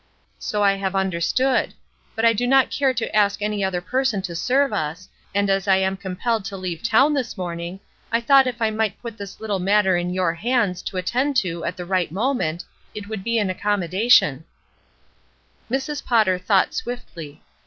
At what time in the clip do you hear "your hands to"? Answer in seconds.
10.11-10.97